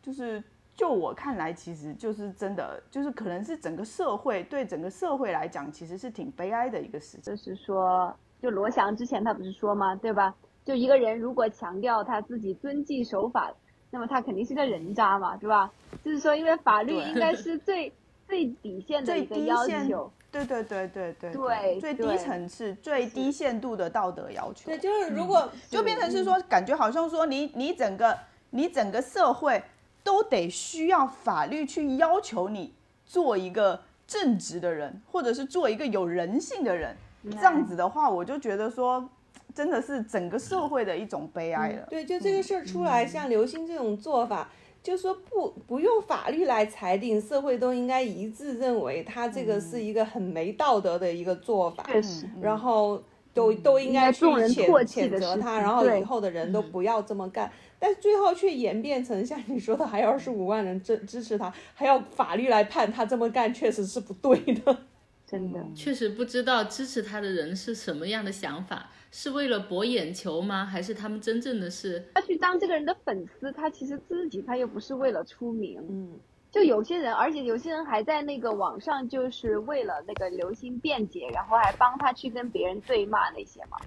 [0.00, 0.42] 就是，
[0.76, 7.22] 就我看来，其实就是真的，就是可能是整个社会对整个社会来讲，其实是挺悲哀的一个事情。
[7.22, 9.96] 就是说，就罗翔之前他不是说吗？
[9.96, 10.34] 对吧？
[10.64, 13.52] 就一个人如果强调他自己遵纪守法，
[13.90, 15.70] 那么他肯定是个人渣嘛，对吧？
[16.04, 17.92] 就是说，因为法律应该是最
[18.26, 20.10] 最底线的一个要求。
[20.34, 24.66] 对对对对对对最低层次、最低限度的道德要求。
[24.66, 28.18] 对，就是如果就变成是说，感觉好像说你你整个
[28.50, 29.62] 你整个社会
[30.02, 32.72] 都得需要法律去要求你
[33.06, 36.96] 做一个正直的人，或者是做一个有人性的人。
[37.30, 39.08] 这样子的话，我就觉得说，
[39.54, 41.86] 真的是整个社会的一种悲哀了。
[41.88, 44.50] 对，就这个事儿出来，像刘星这种做法，
[44.84, 57.50] 就说不不用法律来裁定，社会都应该一致认为他这个是一个很没道德的一个做法，确实，然后都都应该去谴谴责他，然后以后的人都不要这么干。
[57.78, 64.78] 但是最后却演变成像你说的，还有二十五万人支支持他，还要法律来判他这么干，确实是不对的。
[65.26, 65.58] 真的。
[65.74, 70.66] 确实不知道支持他的人是什么样的想法，是为了博眼球吗？
[70.66, 76.18] 还是他们真正的是他去当这个人的粉丝，他其实自己他又不是为了出名，嗯，
[76.50, 83.78] 就有些人，而且有些人还在那个网上就是为了那个刘星辩解，然后还帮他去跟别人对骂那些嘛。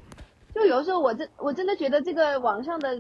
[0.56, 2.98] 就有时候我真我真的觉得这个网上的，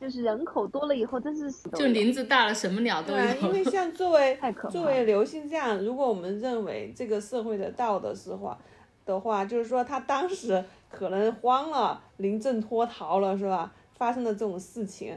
[0.00, 3.64] 就是人口多了以后，真是死就林子大了，什么鸟都对啊，因为？
[3.64, 8.56] 像作为太可作为刘星这样，如果我们认为这个社会的道德是话
[9.04, 13.72] 的话，就是说他当时可能慌了，临阵脱逃了，是吧？
[13.96, 15.16] 发生了这种事情，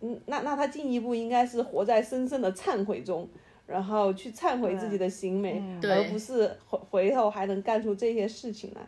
[0.00, 3.28] 嗯，那那他进一步应该是活在深深的忏悔中，
[3.66, 8.80] 然后去忏悔自己的行为，嗯而不是回回头还能干出这些事情来。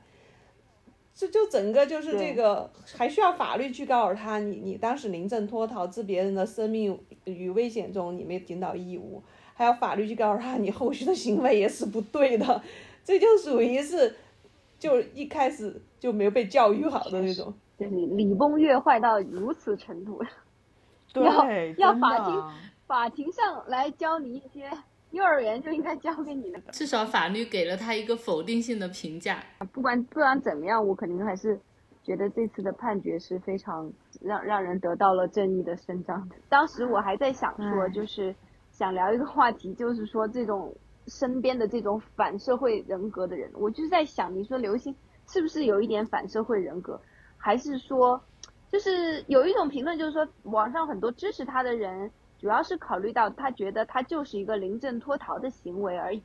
[1.14, 9.22] 这就整个就是这个，还需要法律去告诉他，你你当时临阵脱逃，置别人的生命于危险中，你没尽到义务，
[9.54, 12.62] 还要法律去告诉他，你后续的行为也是不对的，
[13.02, 14.14] 这就属于是，
[14.86, 17.52] 就一开始就没有被教育好的那种。
[17.78, 20.24] 就是礼崩乐坏到如此程度，
[21.14, 22.44] 要对，要法庭
[22.86, 24.70] 法庭上来教你一些
[25.10, 26.60] 幼儿园就应该教给你的。
[26.72, 29.42] 至少法律给了他一个否定性的评价。
[29.72, 31.60] 不管不管怎么样，我肯定还是
[32.02, 36.36] 觉得这次的判决是非常让让人得到了正义的伸张的。
[36.48, 38.34] 当时我还在想说，哎就是
[38.70, 40.74] 想聊一个话题，就是说这种
[41.06, 44.94] 身边的这种反社会人格的人，我就是在想，你说刘星
[45.28, 47.00] 是不是有一点反社会人格，
[47.36, 48.20] 还是说，
[48.70, 56.22] 就是有一种评论就是说，网上很多支持他的人，主要是考虑到他觉得他就是一个临阵脱逃的行为而已。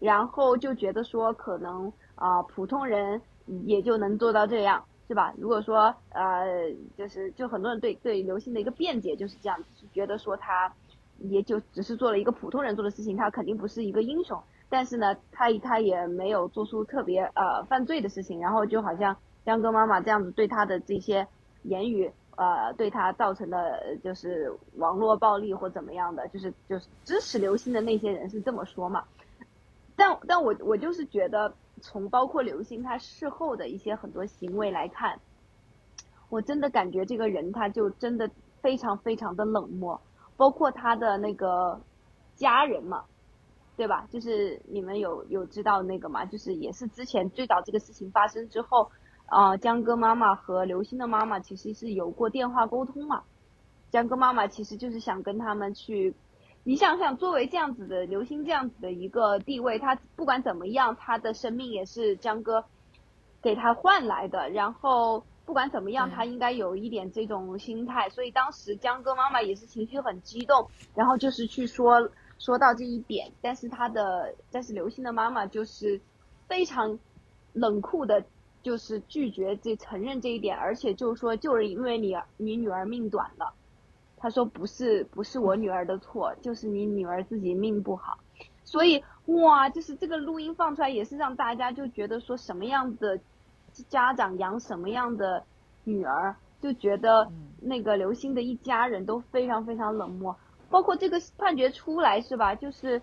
[0.00, 3.20] 然后就觉得说可能啊、普通人
[3.64, 5.32] 也就能做到这样，是吧？
[5.38, 10.72] 如果说呃，就是就很多人对对刘星的一个辩解就是这样子，觉得说他
[11.18, 21.26] 也就只是做了一个普通人做的事情，他肯定不是一个英雄，但是呢，他他也没有做出特别呃犯罪的事情，然后就好像江哥妈妈这样子对他的这些
[21.62, 22.12] 言语。
[22.36, 29.04] 呃，对他造成的就是网络暴力或怎么样的，就是就是支持刘星的那些人是这么说嘛，
[29.94, 35.20] 但但我我就是觉得，从包括刘星他事后的一些很多行为来看，
[36.28, 38.28] 我真的感觉这个人他就真的
[38.60, 40.00] 非常非常的冷漠，
[40.36, 41.80] 包括他的那个
[42.34, 43.04] 家人嘛，
[43.76, 44.06] 对吧？
[44.10, 46.24] 就是你们有有知道那个嘛？
[46.24, 48.90] 就是也是之前最早这个事情发生之后，
[49.26, 53.22] 啊、江哥妈妈和刘星的妈妈其实是有过电话沟通嘛。
[53.90, 56.14] 江哥妈妈其实就是想跟他们去
[56.64, 62.64] 你想想，作为这样子的刘星这样子的一个地位，他不管怎么样，他的生命也是江哥
[63.42, 64.50] 给他换来的。
[64.50, 68.08] 然后不管怎么样，他应该有一点这种心态。
[68.10, 73.32] 所以当时江哥妈妈也是情绪很激动，然后就是去说说到这一点。
[73.40, 76.00] 但是他的，但是刘星的妈妈就是
[76.48, 76.98] 非常
[77.52, 78.24] 冷酷的，
[78.62, 83.52] 就是拒绝这承认这一点，而且就是说，就是因为你你女儿命短了。
[84.16, 88.16] 他说不是不是我女儿的错，就是你女儿自己命不好，
[88.64, 93.20] 所以哇，就是这个录音放出来也是让大家就觉得说什么样的
[93.82, 95.44] 家长养什么样的
[95.84, 100.36] 女儿，就觉得那个刘星的一家人都非常非常冷漠，
[100.70, 102.54] 包括这个判决出来是吧？
[102.54, 103.02] 就是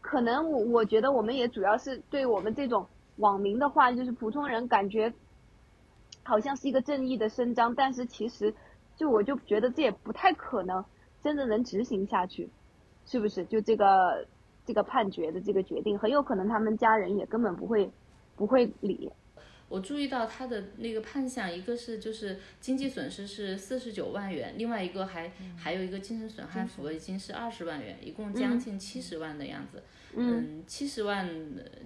[0.00, 5.12] 可能我我觉得我们也主要是对我们这种网民的话，就是普通人感觉
[6.24, 8.54] 好像是一个正义的伸张，但是其实。
[8.98, 10.82] 就我就觉得这也不太可能
[11.22, 12.48] 真的能执行下去，
[13.04, 13.44] 是不是？
[13.44, 14.26] 就这个
[14.64, 17.92] 这个判决的这个决定，很有可能他们家人也根本不会
[18.36, 19.12] 不会理。
[19.68, 29.82] 我注意到他的那个判项，一个是就是经济损失是四十九万元，另外一个还还有一个精神损害抚慰金是二十万元，一共将近七十万的样子。
[30.14, 31.28] 嗯，七十万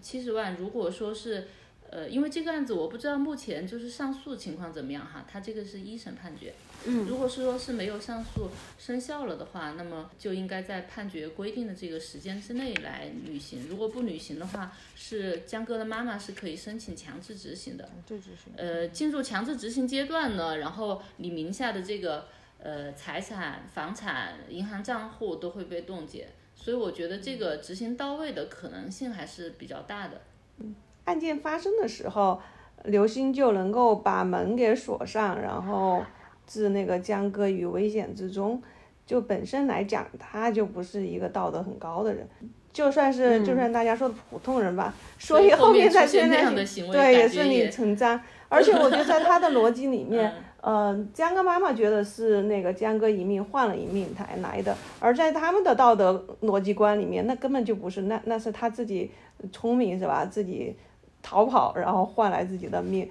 [0.01, 1.47] 七十万，如果说是。
[1.93, 6.55] 呃，因为这个案子我不知道目前就是上诉情况怎么样哈，他这个是一审判决，
[6.87, 8.49] 嗯，如果是说是没有上诉
[8.79, 22.29] 生效了的话，那么就应该在判决规定的这个时间之内来履行，如果不履行的话，是江哥的妈妈是可以申请强制执行的，强制执行，呃，进入强制执行阶段呢，然后你名下的这个
[22.63, 30.21] 呃财产、房产、银行账户都会被冻结，所以我觉得这个执行到位的可能性还是比较大的，
[30.59, 30.73] 嗯。
[31.11, 32.41] 案件发生的时候，
[32.85, 36.01] 刘星就能够把门给锁上，然后
[36.47, 38.63] 置那个江哥于危险之中。
[39.05, 42.25] 就本身来讲，他就不是一个道德很高的人。
[42.73, 46.49] 就算是就算大家说的普通人吧，所以后面才现在
[46.93, 48.21] 对也顺理成章。
[48.49, 59.11] 而且我觉得在他的逻辑里面， 呃，江哥妈妈觉得是那个江哥一命换了一命才来的，而在他们的道德逻辑观里面，那根本就不是，那那是他自己
[59.51, 60.25] 聪明是吧？
[60.25, 60.77] 自己。
[61.23, 63.09] 逃跑，然后换来自己的命，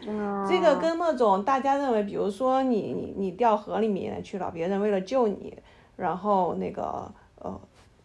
[0.47, 5.57] 这个跟那种大家认为，比如说你你你掉河里面去了，别人为了救你，
[5.95, 7.59] 然后那个呃。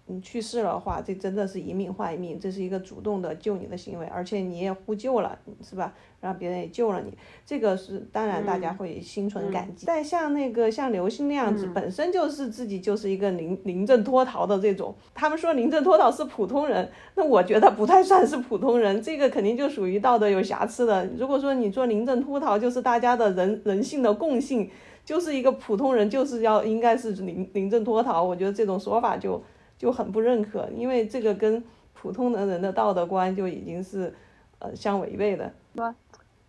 [0.06, 5.94] 你去世了的话，这真的是一命换一命，这是一个主动的救你的行为，而且你也呼救了，是吧？
[6.20, 9.86] 然后别人也救了你，这个是当然大家会心存感激。
[9.86, 21.08] 但像那个像刘星那样子，本身就是自己就是一个临临阵脱逃的这种，他们说临阵脱逃是普通人，那我觉得不太算是普通人，这个肯定就属于道德有瑕疵的。
[21.18, 24.70] 如果说你做临阵脱逃，就是大家的人人性的共性，
[25.02, 29.42] 就是一个普通人就是要应该是临临阵脱逃，我觉得这种说法就。
[29.78, 34.14] 就很不认可，因为这个跟普通的人的道德观就已经是
[34.58, 35.52] 呃相违背的。
[35.74, 35.94] 说，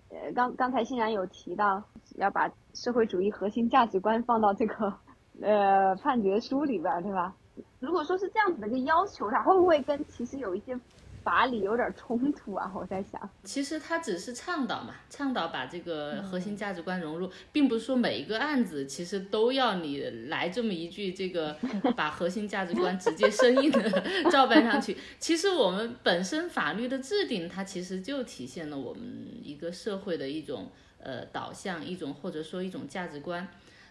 [0.10, 1.84] 呃，刚刚才欣然有提到
[2.16, 4.94] 要把社会主义核心价值观放到这个
[5.42, 7.34] 呃判决书里边，对吧？
[7.80, 10.78] 如果说是这样子的一个要求，它会不会跟其实有一些？
[11.26, 13.28] 法理有点冲突啊，我在想。
[13.44, 21.58] 其实他只是倡导嘛，倡导把这个核心价值观融入，并不是说每一个案子其实都要你来这么一句这个
[21.98, 24.96] 把核心价值观直接生硬的 照搬上去。
[25.20, 29.04] 其实我们本身法律的制定，它其实就体现了我们
[29.42, 33.48] 一个社会的一种呃导向，一种或者说一种价值观。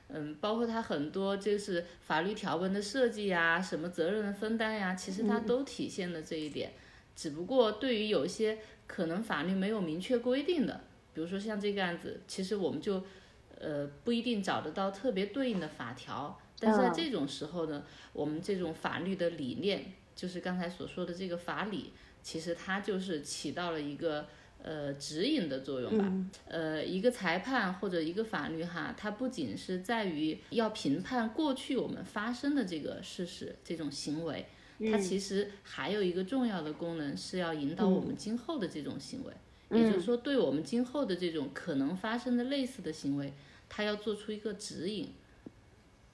[0.08, 6.72] 嗯，包括它很多就是法律条文的设计呀，什么责任的分担呀，其实它都体现了这一点。
[7.16, 10.80] 只不过对于有些可能法律没有明确规定的，
[11.12, 13.04] 比如说像这个案子，其实我们就
[13.60, 16.38] 呃不一定找得到特别对应的法条。
[16.58, 24.26] 但是在这种时候呢，我们这种法律的理念，就是刚才所说的这个法理，其实它就是起到了一个
[24.62, 26.12] 呃指引的作用吧。
[26.46, 34.46] 呃，一个裁判或者一个法律哈，它不仅是在于要评判过去我们发生的这个事实这种行为。
[34.90, 39.32] 它其实还有一个重要的功能，是要引导我们今后的这种行为，
[39.70, 43.32] 也就是说，对我们今后的这种可能发生的类似的行为，
[43.68, 45.08] 它要做出一个指引。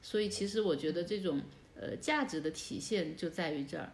[0.02, 1.40] 所以，其实我觉得这种
[1.74, 3.90] 呃价值的体现就在于这儿。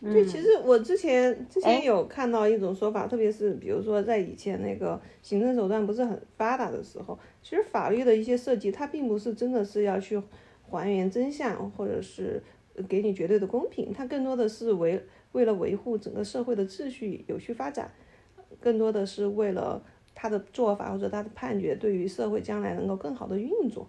[0.00, 10.20] 对，其实我之前之前有看到一种说法，特别是比如说在以前那个行政手段不是很发达的时候，其实法律的一些设计，它并不是真的是要去
[10.62, 12.42] 还原真相，或者是。
[12.88, 15.02] 给你绝对的公平，它更多的是为
[15.32, 17.90] 为了维护整个社会的秩序有序发展，
[18.60, 19.82] 更多的是为了
[20.14, 23.86] 他的做法或者他的判决对于社会将来能够更好的运作。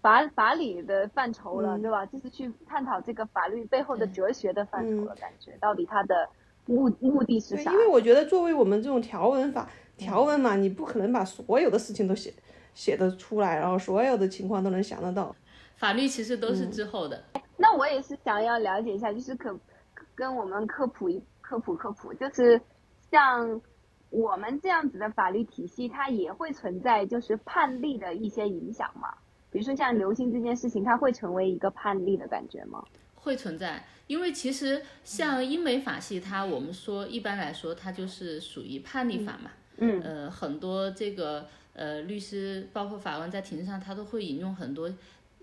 [0.00, 2.06] 法法理的范畴了，嗯对吧？
[2.06, 6.28] 就是去探讨这个法律背后的哲学的范畴了，感觉到底它的
[6.66, 7.78] 目目的是对，啥因？
[7.78, 12.32] 为我觉得作为我们这种条文法条文嘛，你不可能把所有的事情都写
[12.74, 15.34] 写得出来，然后所有的情况都能想得到。
[15.78, 17.24] 法律其实都嗯是之后的。
[17.56, 19.58] 那我也是想要了解一下，就是可
[20.14, 22.60] 跟我们科普一科普科普，就是
[23.10, 23.60] 像
[24.10, 29.08] 我们这样子的法律体系，它也会存在就是判例的一些影响嘛？
[29.50, 32.84] 比如说像刘星这件事情，它会成为一个判例的感觉吗？
[33.14, 39.50] 会存在，因为其实像英美法系，它我们说一般来说，它就是属于判例法嘛。
[39.80, 44.90] 嗯呃，很多这个呃律师，包括法官在庭上，他都会引用很多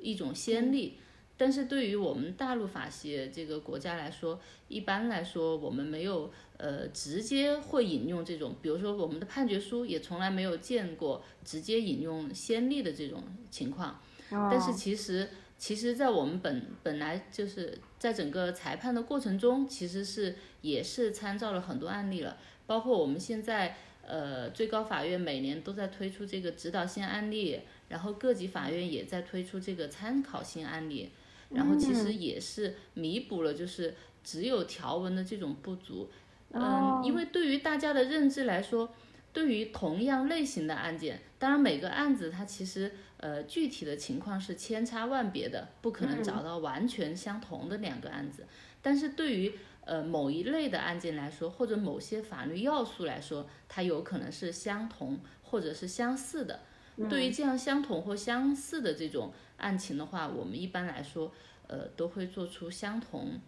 [0.06, 0.97] 一种先例。
[1.38, 4.39] 但是对于我们大陆法系这个国家来说，
[4.70, 13.99] 一般来说我们没有呃直接会引用这种，比如说我们的判决书也从来没有见过直接引用先例的这种情况。
[14.30, 23.76] 但是其实，其实，在我们本本来就是在整个裁判的过程中，其实是也是参照了很多案例了，包括我们现在
[24.08, 31.11] 呃最高法院每年都在推出这个指导性案例，然后各级法院也在推出这个参考性案例，
[31.49, 36.09] 然后其实也是弥补了就是只有条文的这种不足。
[36.51, 38.93] 嗯，因为对于大家的认知来说，
[39.33, 48.45] 对于同样类型的案件，当然每个案子它其实呃具体的情况是千差万别的，不可能找到完全相同的两个案子。
[48.81, 56.61] 但是对于呃某一类的案件来说，或者某些法律要素来说，它有可能是相同或者是相似的。
[57.10, 61.32] 对于这样相同或相似的这种案情的话，我们一般来说
[61.68, 63.39] 呃都会做出相同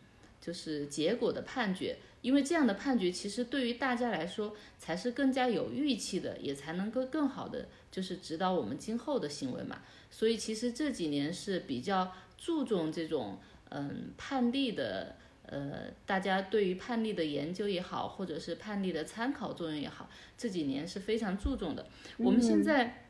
[0.42, 1.98] 就是结果的判决。
[2.22, 9.82] 因为这样的判决其实对于大家来说才是更加有预期的，也才能够更好的就是指导我们今后的行为嘛。
[10.12, 13.40] 所以其实这几年是比较注重这种
[13.70, 21.86] 嗯判例的，呃，大家对于判例的研究也好，或者是判例的参考作用也好，这几年是非常注重的。
[22.18, 23.04] 我们现在。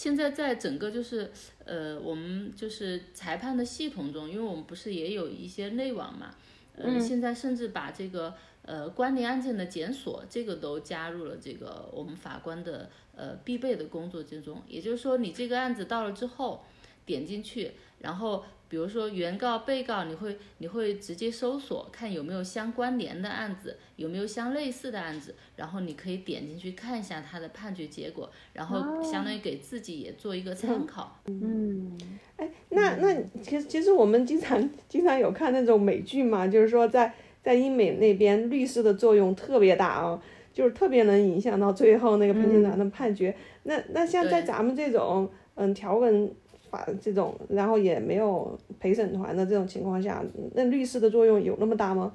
[0.00, 1.30] 现在在整个就是
[1.66, 6.34] 呃，我们就是裁判的系统中，因为我们不是也有一些内网嘛，
[6.74, 8.32] 呃，现在甚至把这个
[8.62, 14.62] 呃关联案件的检索这个都加入了这个我们法官的呃必备的工作之中。
[14.66, 16.64] 也就是说，你这个案子到了之后，
[17.04, 31.20] 点进去，然后比如说原告、被告，你会你会直接搜索看有没有相关联的案子，有没有相类似的案子，然后你可以点进去看一下他的判决结果，然后相当于给自己也做一个参考。
[31.26, 31.98] 嗯。
[32.36, 37.12] 哎，那那其实其实我们经常经常有看那种美剧嘛，就是说在
[37.42, 43.34] 在英美那边律师的作用特别大啊，就是特别能影响到最后那个陪审团的判决。
[43.64, 46.32] 那那像在咱们这种嗯条文
[46.70, 50.22] 法这种，然后也没有陪审团的这种情况下，
[50.54, 52.12] 那律师的作用有那么大吗？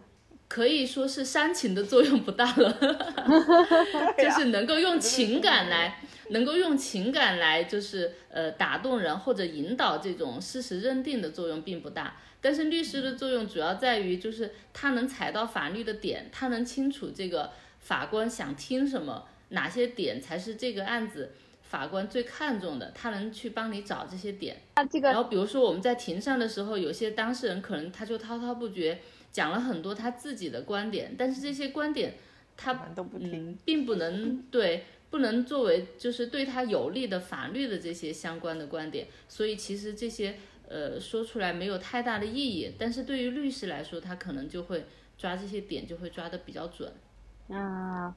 [0.47, 2.71] 可以说是煽情的作用不大了，
[4.15, 5.99] 就是能够用情感来，
[6.29, 12.15] 能够用情感来，就是呃打动人或者引导这种事实认定的作用并不大。
[12.41, 17.49] 但是律师的作用主要在于，就是他能踩到法律的点，他能清楚这个
[17.79, 21.31] 法官想听什么，哪些点才是这个案子
[21.69, 24.61] 法官最看重的，他能去帮你找这些点。
[24.75, 28.99] 那这个然后比如说我们在庭上的时候，有些当事人可能他就滔滔不绝
[29.31, 32.13] 讲了很多他自己的观点，但是这些观点
[32.55, 33.51] 他都不听。
[33.51, 40.35] 嗯，并不能对，不能作为就是对他有利的法律的这些相关的观点，所以其实这些
[40.69, 44.85] 呃说出来没有太大的意义，但是对于律师来说，他可能就会
[45.17, 46.91] 抓这些点就会抓得比较准。
[47.49, 48.15] 啊，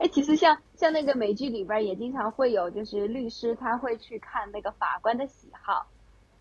[0.00, 5.86] 哎，其实像像那个美剧里边也经常会有，就是律师他会去看那个法官的喜好，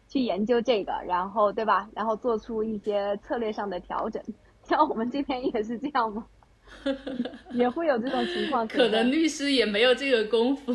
[0.07, 1.89] 去研究这个，然后对吧？
[1.93, 4.23] 然后做出一些策略上的调整。
[4.63, 6.25] 像我们这边也是这样吗？
[7.51, 8.65] 也会有这种情况。
[8.65, 10.73] 可能律师也没有这个功夫，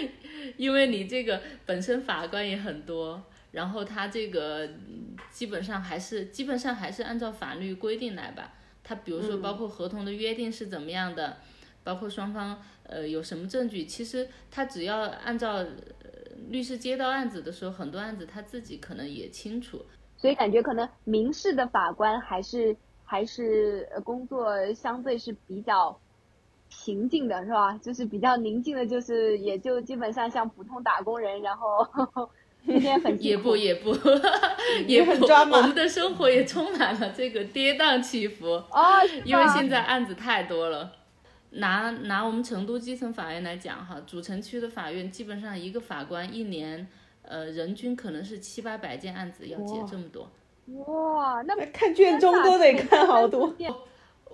[0.56, 8.54] 因为你这个本身法官也很多，然后他这个嗯基本上还是基本上还是按照法律规定来吧。
[8.84, 11.36] 他比如说包括合同的约定是怎么样的，
[11.84, 15.66] 包括双方呃有什么证据，其实他只要按照、呃、
[16.48, 19.84] 律师接到案子的时候，很多案子他自己可能也清楚。
[20.16, 25.98] 所以感觉可能民事的法官还是还是呃工作相对是比较
[26.68, 27.76] 平静的，是吧？
[27.78, 31.86] 就是比较宁静的，就是也就基本上像普通打工人，然后
[32.64, 33.92] 天天很也不也不
[34.86, 38.46] 也不，很抓马我们的生活也充满了这个跌宕起伏。
[38.46, 40.92] 哦，因为现在案子太多了。
[41.52, 46.86] 拿拿我们成都基层法院来讲哈，主城区的法院基本上一个法官一年
[47.22, 50.30] 呃，人均可能是七八百件案子要结这么多。
[50.86, 53.54] 哇，那那看卷宗都得看好多。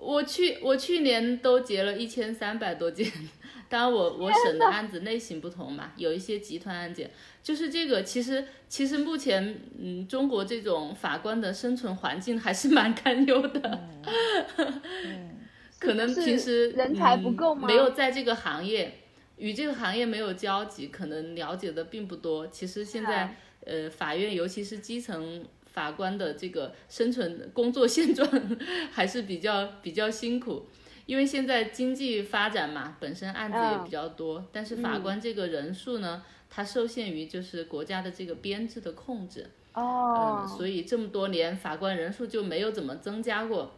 [0.01, 3.11] 我去我去年都结了一千三百多件，
[3.69, 7.11] 当然我我审的案子类型不同嘛，有一些集团案件，
[7.43, 13.81] 就是这个其实其实目前嗯中国这种法官的生存环境还是蛮 堪忧的，
[15.79, 18.99] 可能平时人才不够吗嗯没有在这个行业
[19.37, 22.47] 与这个行业没有交集，可能了解的并不多。
[22.49, 25.45] 其实现在、啊呃法院尤其是基层。
[25.71, 28.29] 法官的这个生存工作现状
[28.91, 30.67] 还是比较比较辛苦，
[31.07, 43.78] 因为现在经济发展嘛，本身案子也嗯比较多，但是法官这个人数呢，它受限于就是国家的这个编制的控制，哦嗯，，所以这么多年法官人数就没有怎么增加过。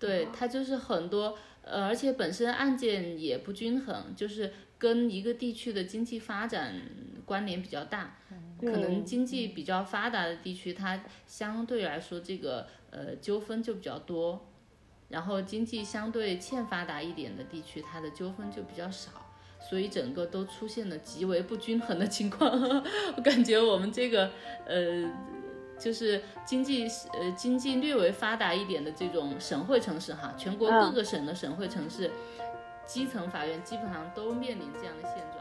[0.00, 6.74] 对，它就是很多，呃，而且本身案件也不均衡，就是跟一个地区的经济发展
[7.26, 8.16] 关联比较大。
[8.58, 14.48] 可能经济比较发达的地区，它相对来说这个呃纠纷就比较多，
[15.08, 19.10] 然后经济相对欠发达一点的地区，它的纠纷就比较少，
[19.60, 22.50] 所以整个都出现了极为不均衡的情况。
[23.16, 24.30] 我感觉我们这个
[24.66, 25.10] 呃。
[25.80, 32.10] 就是经济呃经济略微发达一点的这种省会城市哈，全国各个省的省会城市，
[32.86, 35.39] 基层法院基本上都面临这样的现状。